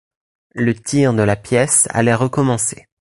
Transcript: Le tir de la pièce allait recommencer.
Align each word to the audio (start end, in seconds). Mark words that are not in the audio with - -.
Le 0.55 0.73
tir 0.73 1.13
de 1.13 1.21
la 1.21 1.35
pièce 1.35 1.87
allait 1.91 2.15
recommencer. 2.15 2.87